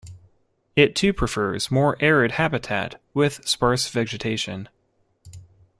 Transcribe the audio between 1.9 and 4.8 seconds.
arid habitat with sparse vegetation.